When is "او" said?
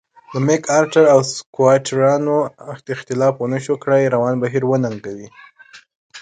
1.13-1.19